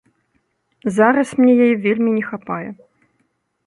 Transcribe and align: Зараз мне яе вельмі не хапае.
Зараз 0.97 1.29
мне 1.43 1.53
яе 1.69 1.71
вельмі 1.87 2.11
не 2.19 2.23
хапае. 2.35 2.63